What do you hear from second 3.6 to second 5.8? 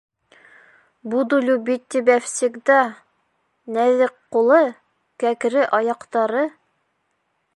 Нәҙек ҡулы, кәкре